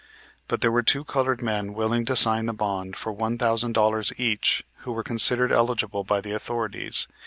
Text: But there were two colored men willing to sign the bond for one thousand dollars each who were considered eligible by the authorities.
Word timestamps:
But 0.47 0.61
there 0.61 0.71
were 0.71 0.81
two 0.81 1.03
colored 1.03 1.43
men 1.43 1.73
willing 1.75 2.05
to 2.05 2.15
sign 2.15 2.47
the 2.47 2.53
bond 2.55 2.95
for 2.95 3.11
one 3.11 3.37
thousand 3.37 3.73
dollars 3.73 4.11
each 4.17 4.63
who 4.77 4.91
were 4.93 5.03
considered 5.03 5.51
eligible 5.51 6.03
by 6.03 6.21
the 6.21 6.31
authorities. 6.31 7.07